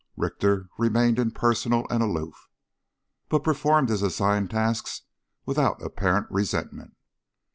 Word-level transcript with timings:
Richter 0.17 0.67
remained 0.79 1.19
impersonal 1.19 1.85
and 1.91 2.01
aloof, 2.01 2.49
but 3.29 3.43
performed 3.43 3.89
his 3.89 4.01
assigned 4.01 4.49
tasks 4.49 5.03
without 5.45 5.79
apparent 5.79 6.25
resentment. 6.31 6.95